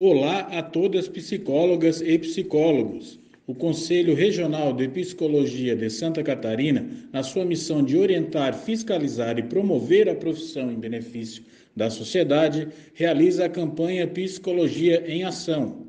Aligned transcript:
Olá 0.00 0.40
a 0.50 0.60
todas 0.60 1.06
psicólogas 1.06 2.00
e 2.00 2.18
psicólogos. 2.18 3.20
O 3.46 3.54
Conselho 3.54 4.12
Regional 4.12 4.72
de 4.72 4.88
Psicologia 4.88 5.76
de 5.76 5.88
Santa 5.88 6.20
Catarina, 6.20 6.84
na 7.12 7.22
sua 7.22 7.44
missão 7.44 7.80
de 7.80 7.96
orientar, 7.96 8.54
fiscalizar 8.54 9.38
e 9.38 9.44
promover 9.44 10.08
a 10.08 10.14
profissão 10.16 10.72
em 10.72 10.74
benefício 10.74 11.44
da 11.76 11.90
sociedade, 11.90 12.66
realiza 12.92 13.44
a 13.44 13.48
campanha 13.48 14.04
Psicologia 14.08 15.04
em 15.06 15.22
Ação. 15.22 15.86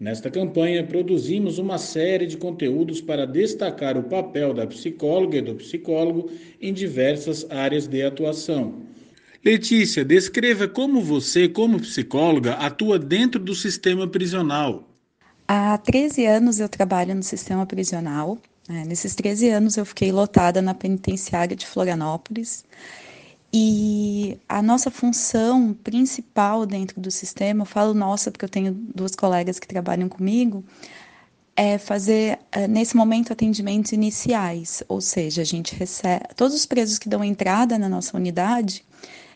Nesta 0.00 0.30
campanha, 0.30 0.82
produzimos 0.82 1.58
uma 1.58 1.76
série 1.76 2.26
de 2.26 2.38
conteúdos 2.38 3.02
para 3.02 3.26
destacar 3.26 3.98
o 3.98 4.04
papel 4.04 4.54
da 4.54 4.66
psicóloga 4.66 5.36
e 5.36 5.42
do 5.42 5.56
psicólogo 5.56 6.30
em 6.58 6.72
diversas 6.72 7.46
áreas 7.50 7.86
de 7.86 8.02
atuação. 8.02 8.80
Letícia, 9.44 10.04
descreva 10.04 10.68
como 10.68 11.02
você, 11.02 11.48
como 11.48 11.80
psicóloga, 11.80 12.54
atua 12.54 12.96
dentro 12.96 13.40
do 13.40 13.56
sistema 13.56 14.06
prisional. 14.06 14.88
Há 15.48 15.76
13 15.78 16.24
anos 16.26 16.60
eu 16.60 16.68
trabalho 16.68 17.12
no 17.12 17.24
sistema 17.24 17.66
prisional. 17.66 18.38
É, 18.68 18.84
nesses 18.84 19.16
13 19.16 19.48
anos 19.48 19.76
eu 19.76 19.84
fiquei 19.84 20.12
lotada 20.12 20.62
na 20.62 20.74
penitenciária 20.74 21.56
de 21.56 21.66
Florianópolis. 21.66 22.64
E 23.52 24.38
a 24.48 24.62
nossa 24.62 24.92
função 24.92 25.74
principal 25.74 26.64
dentro 26.64 27.00
do 27.00 27.10
sistema, 27.10 27.62
eu 27.62 27.66
falo 27.66 27.92
nossa 27.92 28.30
porque 28.30 28.44
eu 28.44 28.48
tenho 28.48 28.72
duas 28.72 29.16
colegas 29.16 29.58
que 29.58 29.66
trabalham 29.66 30.08
comigo, 30.08 30.64
é 31.56 31.78
fazer, 31.78 32.38
é, 32.52 32.68
nesse 32.68 32.96
momento, 32.96 33.32
atendimentos 33.32 33.90
iniciais, 33.90 34.84
ou 34.88 35.00
seja, 35.00 35.42
a 35.42 35.44
gente 35.44 35.74
recebe. 35.74 36.24
Todos 36.36 36.54
os 36.54 36.64
presos 36.64 36.98
que 36.98 37.08
dão 37.08 37.22
entrada 37.22 37.76
na 37.76 37.88
nossa 37.88 38.16
unidade, 38.16 38.84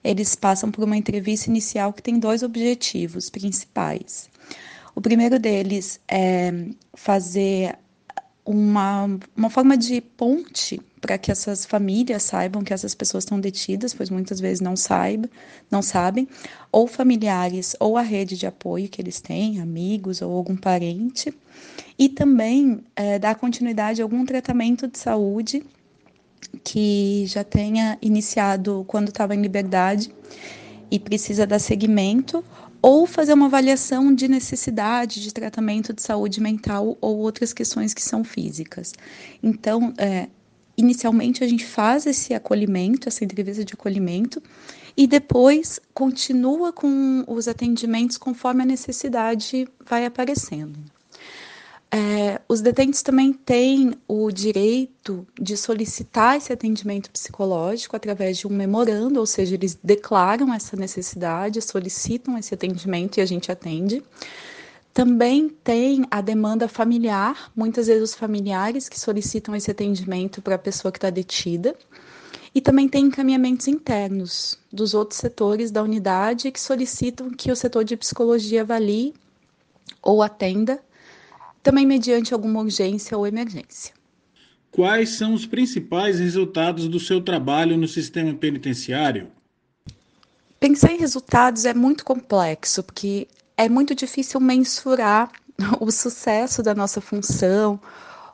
eles 0.02 0.34
passam 0.34 0.70
por 0.70 0.84
uma 0.84 0.96
entrevista 0.96 1.50
inicial 1.50 1.92
que 1.92 2.02
tem 2.02 2.18
dois 2.18 2.42
objetivos 2.42 3.30
principais. 3.30 4.28
O 4.94 5.00
primeiro 5.00 5.38
deles 5.38 6.00
é 6.08 6.52
fazer 6.94 7.76
uma, 8.46 9.18
uma 9.36 9.50
forma 9.50 9.76
de 9.76 10.00
ponte 10.00 10.80
para 11.00 11.18
que 11.18 11.30
essas 11.30 11.66
famílias 11.66 12.22
saibam 12.22 12.62
que 12.62 12.72
essas 12.72 12.94
pessoas 12.94 13.24
estão 13.24 13.38
detidas, 13.38 13.92
pois 13.92 14.08
muitas 14.08 14.40
vezes 14.40 14.60
não 14.60 14.76
saibam, 14.76 15.28
não 15.70 15.82
sabem, 15.82 16.28
ou 16.72 16.86
familiares, 16.86 17.76
ou 17.78 17.96
a 17.96 18.02
rede 18.02 18.36
de 18.36 18.46
apoio 18.46 18.88
que 18.88 19.02
eles 19.02 19.20
têm, 19.20 19.60
amigos 19.60 20.22
ou 20.22 20.32
algum 20.32 20.56
parente, 20.56 21.34
e 21.98 22.08
também 22.08 22.80
é, 22.94 23.18
dar 23.18 23.34
continuidade 23.34 24.00
a 24.00 24.04
algum 24.04 24.24
tratamento 24.24 24.88
de 24.88 24.98
saúde 24.98 25.64
que 26.62 27.24
já 27.26 27.44
tenha 27.44 27.98
iniciado 28.00 28.84
quando 28.86 29.08
estava 29.08 29.34
em 29.34 29.40
liberdade 29.40 30.12
e 30.90 30.98
precisa 30.98 31.46
dar 31.46 31.58
seguimento, 31.58 32.44
ou 32.80 33.06
fazer 33.06 33.32
uma 33.32 33.46
avaliação 33.46 34.14
de 34.14 34.28
necessidade 34.28 35.20
de 35.20 35.34
tratamento 35.34 35.92
de 35.92 36.02
saúde 36.02 36.40
mental 36.40 36.96
ou 37.00 37.18
outras 37.18 37.52
questões 37.52 37.92
que 37.92 38.02
são 38.02 38.22
físicas. 38.22 38.92
Então, 39.42 39.92
é, 39.98 40.28
inicialmente 40.76 41.42
a 41.42 41.48
gente 41.48 41.64
faz 41.64 42.06
esse 42.06 42.34
acolhimento, 42.34 43.08
essa 43.08 43.24
entrevista 43.24 43.64
de 43.64 43.74
acolhimento, 43.74 44.42
e 44.96 45.06
depois 45.06 45.80
continua 45.92 46.72
com 46.72 47.24
os 47.26 47.48
atendimentos 47.48 48.16
conforme 48.16 48.62
a 48.62 48.66
necessidade 48.66 49.66
vai 49.84 50.06
aparecendo. 50.06 50.78
É, 51.98 52.42
os 52.46 52.60
detentos 52.60 53.00
também 53.00 53.32
têm 53.32 53.94
o 54.06 54.30
direito 54.30 55.26
de 55.40 55.56
solicitar 55.56 56.36
esse 56.36 56.52
atendimento 56.52 57.10
psicológico 57.10 57.96
através 57.96 58.36
de 58.36 58.46
um 58.46 58.50
memorando, 58.50 59.18
ou 59.18 59.24
seja, 59.24 59.54
eles 59.54 59.78
declaram 59.82 60.52
essa 60.52 60.76
necessidade, 60.76 61.62
solicitam 61.62 62.36
esse 62.36 62.52
atendimento 62.52 63.16
e 63.16 63.22
a 63.22 63.24
gente 63.24 63.50
atende. 63.50 64.02
Também 64.92 65.48
tem 65.48 66.04
a 66.10 66.20
demanda 66.20 66.68
familiar, 66.68 67.50
muitas 67.56 67.86
vezes 67.86 68.10
os 68.10 68.14
familiares 68.14 68.90
que 68.90 69.00
solicitam 69.00 69.56
esse 69.56 69.70
atendimento 69.70 70.42
para 70.42 70.56
a 70.56 70.58
pessoa 70.58 70.92
que 70.92 70.98
está 70.98 71.08
detida. 71.08 71.74
E 72.54 72.60
também 72.60 72.90
tem 72.90 73.06
encaminhamentos 73.06 73.68
internos 73.68 74.58
dos 74.70 74.92
outros 74.92 75.18
setores 75.18 75.70
da 75.70 75.82
unidade 75.82 76.50
que 76.50 76.60
solicitam 76.60 77.30
que 77.30 77.50
o 77.50 77.56
setor 77.56 77.84
de 77.84 77.96
psicologia 77.96 78.60
avalie 78.60 79.14
ou 80.02 80.22
atenda 80.22 80.78
também 81.66 81.84
mediante 81.84 82.32
alguma 82.32 82.60
urgência 82.60 83.18
ou 83.18 83.26
emergência. 83.26 83.92
Quais 84.70 85.08
são 85.16 85.34
os 85.34 85.44
principais 85.44 86.20
resultados 86.20 86.86
do 86.86 87.00
seu 87.00 87.20
trabalho 87.20 87.76
no 87.76 87.88
sistema 87.88 88.32
penitenciário? 88.32 89.32
Pensar 90.60 90.92
em 90.92 90.98
resultados 90.98 91.64
é 91.64 91.74
muito 91.74 92.04
complexo, 92.04 92.84
porque 92.84 93.26
é 93.56 93.68
muito 93.68 93.96
difícil 93.96 94.38
mensurar 94.38 95.28
o 95.80 95.90
sucesso 95.90 96.62
da 96.62 96.72
nossa 96.72 97.00
função 97.00 97.80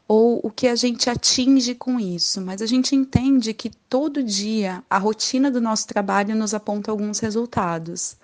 ou 0.06 0.38
o 0.42 0.50
que 0.50 0.68
a 0.68 0.76
gente 0.76 1.08
atinge 1.08 1.74
com 1.74 1.98
isso, 1.98 2.38
mas 2.38 2.60
a 2.60 2.66
gente 2.66 2.94
entende 2.94 3.54
que 3.54 3.70
todo 3.88 4.22
dia 4.22 4.84
a 4.90 4.98
rotina 4.98 5.50
do 5.50 5.58
nosso 5.58 5.88
trabalho 5.88 6.36
nos 6.36 6.52
aponta 6.52 6.90
alguns 6.90 7.18
resultados. 7.18 8.14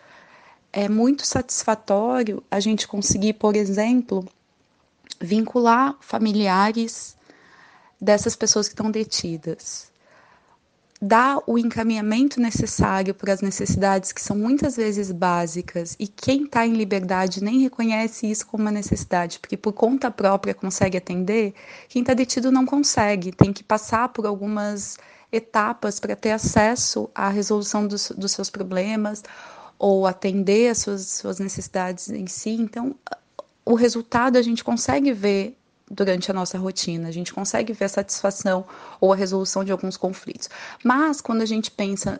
É 0.70 0.86
muito 0.86 1.26
satisfatório 1.26 2.42
a 2.50 2.60
gente 2.60 2.86
conseguir, 2.86 3.32
por 3.32 3.56
exemplo, 3.56 4.28
vincular 5.20 5.96
familiares 6.00 7.16
dessas 8.00 8.36
pessoas 8.36 8.68
que 8.68 8.74
estão 8.74 8.90
detidas, 8.90 9.90
dar 11.00 11.38
o 11.46 11.58
encaminhamento 11.58 12.40
necessário 12.40 13.14
para 13.14 13.32
as 13.32 13.40
necessidades 13.40 14.12
que 14.12 14.20
são 14.20 14.36
muitas 14.36 14.76
vezes 14.76 15.12
básicas 15.12 15.94
e 15.98 16.08
quem 16.08 16.44
está 16.44 16.66
em 16.66 16.72
liberdade 16.72 17.42
nem 17.42 17.60
reconhece 17.60 18.28
isso 18.28 18.46
como 18.46 18.64
uma 18.64 18.70
necessidade, 18.70 19.38
porque 19.38 19.56
por 19.56 19.72
conta 19.72 20.10
própria 20.10 20.54
consegue 20.54 20.98
atender, 20.98 21.54
quem 21.88 22.02
está 22.02 22.14
detido 22.14 22.50
não 22.50 22.66
consegue, 22.66 23.32
tem 23.32 23.52
que 23.52 23.62
passar 23.62 24.08
por 24.08 24.26
algumas 24.26 24.98
etapas 25.30 26.00
para 26.00 26.16
ter 26.16 26.32
acesso 26.32 27.08
à 27.14 27.28
resolução 27.28 27.86
dos, 27.86 28.10
dos 28.16 28.32
seus 28.32 28.50
problemas 28.50 29.22
ou 29.78 30.06
atender 30.06 30.70
as 30.70 30.78
suas, 30.78 31.06
suas 31.06 31.38
necessidades 31.38 32.08
em 32.10 32.26
si. 32.26 32.50
Então, 32.50 32.96
o 33.68 33.74
resultado 33.74 34.38
a 34.38 34.42
gente 34.42 34.64
consegue 34.64 35.12
ver 35.12 35.54
durante 35.90 36.30
a 36.30 36.34
nossa 36.34 36.56
rotina, 36.56 37.08
a 37.08 37.12
gente 37.12 37.34
consegue 37.34 37.74
ver 37.74 37.84
a 37.84 37.88
satisfação 37.90 38.64
ou 38.98 39.12
a 39.12 39.16
resolução 39.16 39.62
de 39.62 39.70
alguns 39.70 39.94
conflitos. 39.94 40.48
Mas 40.82 41.20
quando 41.20 41.42
a 41.42 41.46
gente 41.46 41.70
pensa 41.70 42.18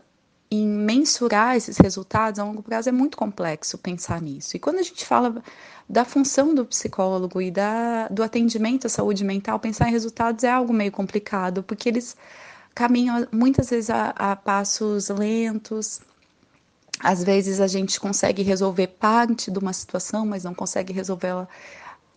em 0.50 0.68
mensurar 0.68 1.56
esses 1.56 1.78
resultados 1.78 2.38
a 2.38 2.44
longo 2.44 2.62
prazo 2.62 2.90
é 2.90 2.92
muito 2.92 3.16
complexo 3.16 3.78
pensar 3.78 4.20
nisso. 4.20 4.58
E 4.58 4.60
quando 4.60 4.78
a 4.78 4.82
gente 4.82 5.06
fala 5.06 5.42
da 5.88 6.04
função 6.04 6.54
do 6.54 6.66
psicólogo 6.66 7.40
e 7.40 7.50
da, 7.50 8.08
do 8.08 8.22
atendimento 8.22 8.86
à 8.86 8.90
saúde 8.90 9.24
mental, 9.24 9.58
pensar 9.58 9.88
em 9.88 9.92
resultados 9.92 10.44
é 10.44 10.50
algo 10.50 10.72
meio 10.74 10.92
complicado, 10.92 11.62
porque 11.62 11.88
eles 11.88 12.14
caminham 12.74 13.26
muitas 13.32 13.70
vezes 13.70 13.88
a, 13.88 14.10
a 14.10 14.36
passos 14.36 15.08
lentos, 15.08 16.02
às 17.00 17.22
vezes 17.22 17.60
a 17.60 17.66
gente 17.66 17.98
consegue 18.00 18.42
resolver 18.42 18.88
parte 18.88 19.50
de 19.50 19.58
uma 19.58 19.72
situação, 19.72 20.26
mas 20.26 20.44
não 20.44 20.54
consegue 20.54 20.92
resolvê-la 20.92 21.48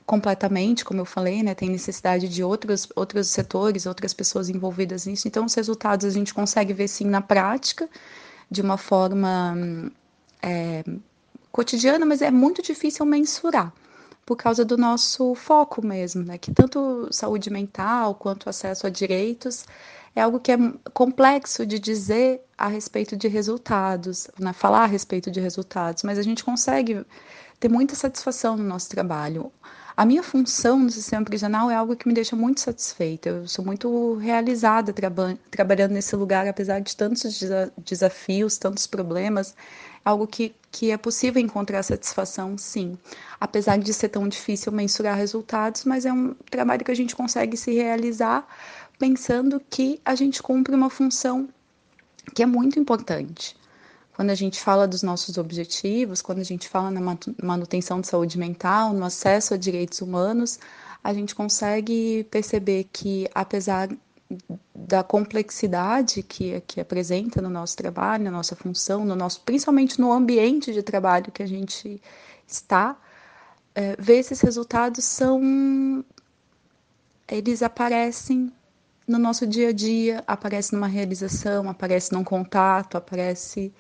completamente, 0.06 0.84
como 0.84 1.00
eu 1.00 1.06
falei, 1.06 1.44
né? 1.44 1.54
Tem 1.56 1.70
necessidade 1.70 2.28
de 2.28 2.44
outros, 2.44 2.88
outros 2.96 3.30
setores, 3.30 3.86
outras 3.86 4.14
pessoas 4.14 4.50
envolvidas 4.50 5.06
nisso. 5.06 5.28
Então, 5.28 5.46
os 5.46 5.54
resultados 5.54 6.06
a 6.06 6.10
gente 6.10 6.34
consegue 6.34 6.74
ver 6.74 6.88
sim 6.88 7.06
na 7.06 7.22
prática, 7.22 7.90
de 8.50 8.62
uma 8.62 8.78
forma 8.78 9.92
é, 10.42 10.84
cotidiana, 11.52 12.06
mas 12.06 12.22
é 12.22 12.32
muito 12.32 12.62
difícil 12.62 13.06
mensurar 13.06 13.72
por 14.26 14.36
causa 14.38 14.64
do 14.64 14.78
nosso 14.78 15.36
foco 15.36 15.86
mesmo, 15.86 16.24
né? 16.24 16.38
Que 16.38 16.54
tanto 16.54 17.08
saúde 17.12 17.50
mental 17.50 18.16
quanto 18.16 18.50
acesso 18.50 18.88
a 18.88 18.90
direitos 18.90 19.66
é 20.16 20.22
algo 20.22 20.40
que 20.40 20.52
é 20.52 20.58
complexo 20.94 21.66
de 21.66 21.80
dizer 21.80 22.42
a 22.58 22.68
respeito 22.68 23.16
de 23.16 23.28
resultados, 23.28 24.28
né? 24.40 24.54
falar 24.54 24.84
a 24.84 24.86
respeito 24.86 25.32
de 25.32 25.40
resultados, 25.40 26.04
mas 26.04 26.18
a 26.18 26.22
gente 26.22 26.44
consegue 26.44 27.06
ter 27.60 27.70
muita 27.70 27.96
satisfação 27.96 28.58
no 28.58 28.64
nosso 28.64 28.90
trabalho. 28.90 29.52
A 29.96 30.06
minha 30.06 30.24
função 30.24 30.80
no 30.80 30.90
sistema 30.90 31.26
prisional 31.26 31.70
é 31.70 31.76
algo 31.76 31.96
que 31.96 32.08
me 32.08 32.14
deixa 32.14 32.36
muito 32.36 32.62
satisfeita. 32.62 33.30
Eu 33.30 33.48
sou 33.48 33.64
muito 33.66 34.16
realizada 34.16 34.94
traba 34.94 35.38
trabalhando 35.50 35.92
nesse 35.92 36.16
lugar, 36.16 36.48
apesar 36.48 36.80
de 36.80 36.96
tantos 36.96 37.40
desa 37.40 37.72
desafios, 37.78 38.58
tantos 38.58 38.88
problemas. 38.88 39.56
Algo 40.04 40.26
que, 40.26 40.56
que 40.72 40.92
é 40.92 40.98
possível 40.98 41.42
encontrar 41.42 41.84
satisfação, 41.84 42.58
sim. 42.58 42.98
Apesar 43.40 43.78
de 43.78 43.94
ser 43.94 44.10
tão 44.10 44.28
difícil 44.28 44.72
mensurar 44.72 45.16
resultados, 45.18 45.84
mas 45.86 46.06
é 46.06 46.14
um 46.14 46.34
trabalho 46.50 46.84
que 46.84 46.92
a 46.92 46.96
gente 46.96 47.16
consegue 47.16 47.56
se 47.58 47.72
realizar 47.74 48.48
pensando 48.98 49.62
que 49.70 50.00
a 50.06 50.16
gente 50.16 50.42
cumpre 50.42 50.74
uma 50.74 50.90
função 50.90 51.50
que 52.34 52.42
é 52.44 52.46
muito 52.46 52.80
importante. 52.80 53.56
Quando 54.14 54.30
a 54.30 54.36
gente 54.36 54.60
fala 54.60 54.88
dos 54.88 55.02
nossos 55.02 55.38
objetivos, 55.38 56.22
quando 56.22 56.40
a 56.40 56.44
gente 56.44 56.68
fala 56.68 56.92
na 56.92 57.18
manutenção 57.42 58.02
de 58.02 58.08
saúde 58.08 58.38
mental, 58.38 58.94
no 58.94 59.06
acesso 59.06 59.54
a 59.54 59.58
direitos 59.58 60.02
humanos, 60.02 60.60
a 61.04 61.14
gente 61.14 61.34
consegue 61.34 62.26
perceber 62.30 62.88
que, 62.92 63.28
apesar 63.34 63.90
da 64.74 65.04
complexidade 65.04 66.24
que, 66.24 66.62
que 66.62 66.80
apresenta 66.80 67.42
no 67.42 67.50
nosso 67.50 67.76
trabalho, 67.76 68.24
na 68.24 68.32
nossa 68.32 68.56
função, 68.56 69.04
no 69.06 69.16
nosso, 69.16 69.42
principalmente 69.42 70.00
no 70.00 70.12
ambiente 70.12 70.74
de 70.74 70.84
trabalho 70.84 71.32
que 71.32 71.44
a 71.44 71.48
gente 71.48 72.02
está, 72.48 72.98
é, 73.74 73.96
ver 73.98 74.20
esses 74.20 74.42
resultados 74.42 75.04
são. 75.06 76.04
Eles 77.28 77.62
aparecem 77.64 78.52
no 79.08 79.18
nosso 79.18 79.48
dia 79.48 79.70
a 79.70 79.72
dia, 79.72 80.24
aparece 80.28 80.74
numa 80.74 80.88
realização, 80.88 81.70
aparece 81.70 82.12
num 82.14 82.24
contato, 82.24 82.98
aparece 82.98 83.74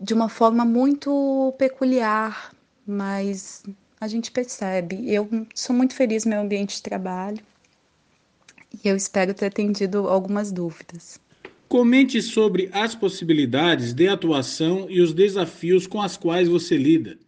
de 0.00 0.14
uma 0.14 0.28
forma 0.28 0.64
muito 0.64 1.54
peculiar, 1.58 2.52
mas 2.86 3.62
a 4.00 4.06
gente 4.06 4.30
percebe. 4.30 5.12
Eu 5.12 5.28
sou 5.54 5.74
muito 5.74 5.94
feliz 5.94 6.24
no 6.24 6.30
meu 6.30 6.40
ambiente 6.40 6.76
de 6.76 6.82
trabalho 6.82 7.40
e 8.84 8.88
eu 8.88 8.96
espero 8.96 9.34
ter 9.34 9.46
atendido 9.46 10.08
algumas 10.08 10.52
dúvidas. 10.52 11.20
Comente 11.68 12.22
sobre 12.22 12.70
as 12.72 12.94
possibilidades 12.94 13.92
de 13.92 14.08
atuação 14.08 14.86
e 14.88 15.00
os 15.00 15.12
desafios 15.12 15.86
com 15.86 16.00
as 16.00 16.16
quais 16.16 16.48
você 16.48 16.76
lida. 16.76 17.18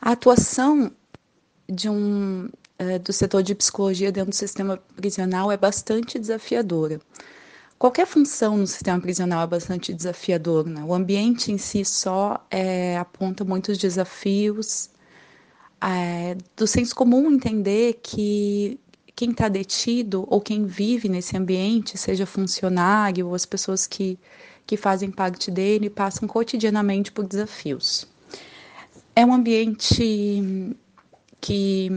A 0.00 0.12
atuação 0.12 0.90
de 1.68 1.88
um 1.88 2.48
é, 2.78 2.98
do 2.98 3.12
setor 3.12 3.42
de 3.42 3.54
psicologia 3.54 4.12
dentro 4.12 4.30
do 4.30 4.36
sistema 4.36 4.78
prisional 4.94 5.50
é 5.50 5.56
bastante 5.56 6.18
desafiadora. 6.18 7.00
Qualquer 7.78 8.06
função 8.06 8.56
no 8.56 8.66
sistema 8.66 8.98
prisional 9.00 9.42
é 9.42 9.46
bastante 9.46 9.92
desafiador. 9.92 10.66
Né? 10.66 10.82
O 10.82 10.94
ambiente 10.94 11.52
em 11.52 11.58
si 11.58 11.84
só 11.84 12.44
é, 12.50 12.96
aponta 12.96 13.44
muitos 13.44 13.76
desafios. 13.76 14.88
É, 15.80 16.36
do 16.56 16.66
senso 16.66 16.94
comum 16.94 17.30
entender 17.30 18.00
que 18.02 18.80
quem 19.14 19.30
está 19.30 19.48
detido 19.48 20.26
ou 20.28 20.40
quem 20.40 20.64
vive 20.64 21.08
nesse 21.08 21.36
ambiente, 21.36 21.98
seja 21.98 22.26
funcionário 22.26 23.28
ou 23.28 23.34
as 23.34 23.44
pessoas 23.44 23.86
que, 23.86 24.18
que 24.66 24.76
fazem 24.76 25.10
parte 25.10 25.50
dele, 25.50 25.90
passam 25.90 26.26
cotidianamente 26.26 27.12
por 27.12 27.26
desafios. 27.26 28.06
É 29.14 29.24
um 29.24 29.32
ambiente 29.32 30.66
que, 31.40 31.88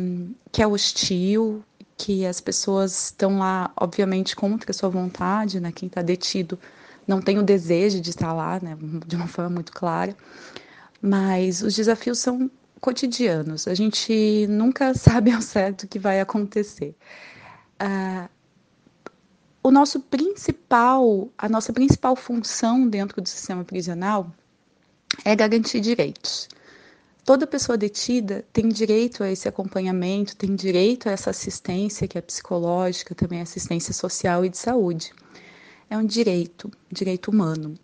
que 0.52 0.62
é 0.62 0.68
hostil, 0.68 1.64
que 2.00 2.26
as 2.26 2.40
pessoas 2.40 3.08
estão 3.08 3.40
lá, 3.40 3.72
obviamente, 3.76 4.34
contra 4.34 4.72
a 4.72 4.74
sua 4.74 4.88
vontade, 4.88 5.60
né? 5.60 5.70
Quem 5.70 5.88
está 5.88 6.02
detido 6.02 6.58
não 7.06 7.22
tem 7.22 7.38
o 7.38 7.44
desejo 7.44 8.00
de 8.00 8.10
estar 8.10 8.32
lá, 8.32 8.58
né? 8.64 8.78
De 9.06 9.18
uma 9.18 9.28
forma 9.28 9.50
muito 9.50 9.74
clara. 9.74 10.16
Mas 11.02 11.62
os 11.62 11.76
desafios 11.76 12.18
são 12.20 12.50
cotidianos. 12.80 13.68
A 13.68 13.76
gente 13.76 14.48
nunca 14.48 14.94
sabe 14.98 15.34
ao 15.34 15.42
certo 15.42 15.84
o 15.84 15.88
que 15.90 16.00
vai 16.00 16.22
acontecer. 16.22 16.96
Uh, 17.82 18.30
o 19.62 19.70
nosso 19.70 20.00
principal, 20.00 21.30
a 21.38 21.50
nossa 21.50 21.74
principal 21.74 22.16
função 22.16 22.88
dentro 22.88 23.22
do 23.22 23.28
sistema 23.28 23.66
prisional 23.66 24.32
é 25.26 25.36
garantir 25.36 25.82
direitos. 25.82 26.48
Toda 27.24 27.46
pessoa 27.46 27.78
detida 27.78 28.44
tem 28.52 28.70
direito 28.70 29.24
a 29.24 29.32
esse 29.32 29.48
acompanhamento, 29.48 30.36
tem 30.36 30.56
direito 30.56 31.08
a 31.08 31.12
essa 31.12 31.30
assistência 31.30 32.08
que 32.08 32.18
é 32.18 32.22
psicológica, 32.22 33.14
também 33.14 33.42
assistência 33.42 33.94
social 33.94 34.44
e 34.44 34.50
de 34.50 34.58
saúde. 34.58 35.14
É 35.90 35.98
um 35.98 36.06
direito, 36.06 36.72
direito 36.92 37.30
humano. 37.30 37.76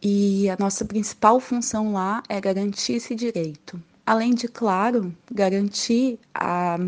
E 0.00 0.48
a 0.48 0.56
nossa 0.58 0.84
principal 0.84 1.40
função 1.40 1.92
lá 1.92 2.22
é 2.28 2.40
garantir 2.40 2.94
esse 2.94 3.14
direito. 3.14 3.82
Além 4.06 4.32
de, 4.32 4.48
claro, 4.48 5.14
garantir 5.30 6.18
a 6.32 6.78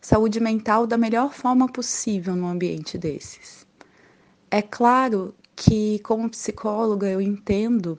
saúde 0.00 0.40
mental 0.40 0.86
da 0.86 0.96
melhor 0.96 1.32
forma 1.32 1.68
possível 1.68 2.34
no 2.34 2.48
ambiente 2.48 2.96
desses. 2.96 3.66
É 4.50 4.62
claro 4.62 5.34
que, 5.54 5.98
como 6.00 6.30
psicóloga, 6.30 7.08
eu 7.08 7.20
entendo 7.20 7.98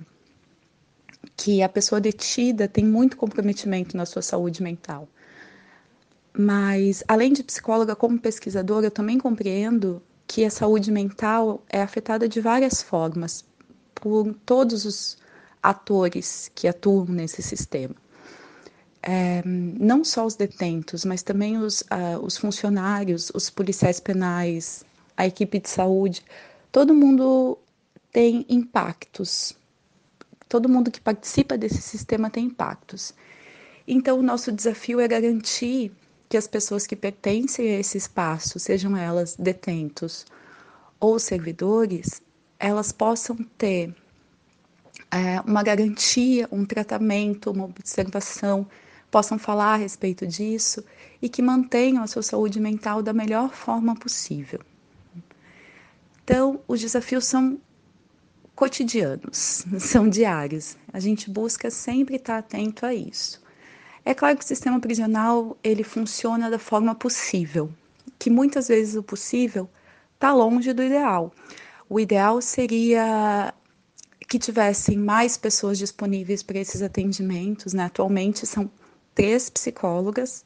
que 1.35 1.61
a 1.61 1.69
pessoa 1.69 2.01
detida 2.01 2.67
tem 2.67 2.85
muito 2.85 3.17
comprometimento 3.17 3.95
na 3.95 4.05
sua 4.05 4.21
saúde 4.21 4.63
mental. 4.63 5.07
Mas, 6.37 7.03
além 7.07 7.33
de 7.33 7.43
psicóloga, 7.43 7.95
como 7.95 8.19
pesquisadora, 8.19 8.87
eu 8.87 8.91
também 8.91 9.17
compreendo 9.17 10.01
que 10.27 10.45
a 10.45 10.49
saúde 10.49 10.91
mental 10.91 11.63
é 11.69 11.81
afetada 11.81 12.29
de 12.29 12.39
várias 12.39 12.81
formas 12.81 13.43
por 13.95 14.33
todos 14.45 14.85
os 14.85 15.17
atores 15.61 16.49
que 16.55 16.67
atuam 16.67 17.05
nesse 17.05 17.41
sistema. 17.41 17.95
É, 19.01 19.41
não 19.45 20.03
só 20.03 20.25
os 20.25 20.35
detentos, 20.35 21.03
mas 21.03 21.23
também 21.23 21.57
os, 21.57 21.81
uh, 21.81 22.19
os 22.21 22.37
funcionários, 22.37 23.31
os 23.33 23.49
policiais 23.49 23.99
penais, 23.99 24.83
a 25.17 25.25
equipe 25.25 25.59
de 25.59 25.69
saúde, 25.69 26.23
todo 26.71 26.93
mundo 26.93 27.57
tem 28.11 28.45
impactos 28.49 29.57
todo 30.49 30.67
mundo 30.67 30.89
que 30.89 30.99
participa 30.99 31.55
desse 31.55 31.81
sistema 31.81 32.29
tem 32.29 32.45
impactos. 32.45 33.13
Então, 33.87 34.19
o 34.19 34.23
nosso 34.23 34.51
desafio 34.51 34.99
é 34.99 35.07
garantir 35.07 35.91
que 36.27 36.35
as 36.35 36.47
pessoas 36.47 36.85
que 36.85 36.95
pertencem 36.95 37.69
a 37.69 37.79
esse 37.79 37.97
espaço, 37.97 38.59
sejam 38.59 38.97
elas 38.97 39.35
detentos 39.35 40.25
ou 40.99 41.19
servidores, 41.19 42.21
elas 42.59 42.91
possam 42.91 43.37
ter 43.57 43.95
é, 45.11 45.39
uma 45.41 45.63
garantia, 45.63 46.47
um 46.51 46.65
tratamento, 46.65 47.51
uma 47.51 47.65
observação, 47.65 48.67
possam 49.09 49.39
falar 49.39 49.73
a 49.73 49.77
respeito 49.77 50.27
disso 50.27 50.83
e 51.21 51.29
que 51.29 51.41
mantenham 51.41 52.03
a 52.03 52.07
sua 52.07 52.21
saúde 52.21 52.59
mental 52.59 53.01
da 53.01 53.13
melhor 53.13 53.53
forma 53.53 53.95
possível. 53.95 54.59
Então, 56.23 56.61
os 56.67 56.79
desafios 56.79 57.25
são 57.25 57.59
cotidianos, 58.59 59.65
são 59.79 60.09
diários. 60.09 60.75
A 60.91 60.99
gente 60.99 61.29
busca 61.29 61.71
sempre 61.71 62.17
estar 62.17 62.39
atento 62.39 62.85
a 62.85 62.93
isso. 62.93 63.41
É 64.03 64.13
claro 64.13 64.37
que 64.37 64.43
o 64.43 64.47
sistema 64.47 64.81
prisional 64.81 65.57
ele 65.63 65.81
funciona 65.81 66.49
da 66.49 66.59
forma 66.59 66.93
possível, 66.93 67.71
que 68.19 68.29
muitas 68.29 68.67
vezes 68.67 68.95
o 68.95 69.03
possível 69.03 69.69
está 70.13 70.33
longe 70.33 70.73
do 70.73 70.83
ideal. 70.83 71.33
O 71.87 72.01
ideal 72.01 72.41
seria 72.41 73.53
que 74.27 74.37
tivessem 74.37 74.97
mais 74.97 75.37
pessoas 75.37 75.77
disponíveis 75.77 76.43
para 76.43 76.59
esses 76.59 76.81
atendimentos. 76.81 77.73
Né? 77.73 77.85
Atualmente 77.85 78.45
são 78.45 78.69
três 79.15 79.49
psicólogas, 79.49 80.43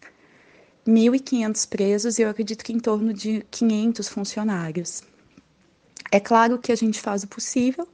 1.500 0.87 1.67
presos 1.67 2.19
e 2.19 2.21
eu 2.21 2.29
acredito 2.29 2.63
que 2.63 2.73
em 2.73 2.79
torno 2.79 3.11
de 3.11 3.43
500 3.49 4.07
funcionários. 4.07 5.01
É 6.11 6.19
claro 6.19 6.59
que 6.59 6.71
a 6.71 6.75
gente 6.75 7.01
faz 7.01 7.23
o 7.23 7.27
possível, 7.27 7.87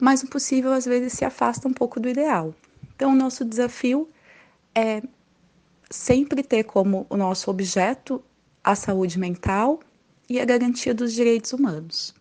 mas 0.00 0.22
o 0.22 0.28
possível 0.28 0.72
às 0.72 0.84
vezes 0.84 1.12
se 1.12 1.24
afasta 1.24 1.68
um 1.68 1.72
pouco 1.72 2.00
do 2.00 2.08
ideal. 2.08 2.54
Então, 2.94 3.12
o 3.12 3.16
nosso 3.16 3.44
desafio 3.44 4.08
é 4.74 5.02
sempre 5.90 6.42
ter 6.42 6.64
como 6.64 7.06
o 7.10 7.16
nosso 7.16 7.50
objeto 7.50 8.22
a 8.64 8.74
saúde 8.74 9.18
mental 9.18 9.80
e 10.28 10.40
a 10.40 10.44
garantia 10.44 10.94
dos 10.94 11.12
direitos 11.12 11.52
humanos. 11.52 12.14